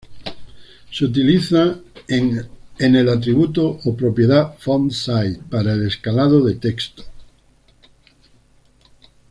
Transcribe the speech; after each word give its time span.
Se 0.99 1.01
utiliza 1.07 1.65
em 2.17 2.31
en 2.79 2.95
el 2.95 3.07
atributo 3.13 3.67
o 3.85 3.95
propiedad 4.01 4.57
"font-size" 4.57 5.39
para 5.47 5.73
el 5.75 5.85
escalado 5.85 6.43
de 6.43 6.55
texto. 6.55 7.03